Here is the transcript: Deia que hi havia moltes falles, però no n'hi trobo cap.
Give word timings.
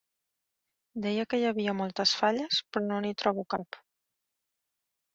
Deia 1.03 1.25
que 1.33 1.41
hi 1.41 1.45
havia 1.51 1.77
moltes 1.83 2.15
falles, 2.23 2.59
però 2.73 2.87
no 2.89 3.01
n'hi 3.07 3.15
trobo 3.23 3.47
cap. 3.57 3.83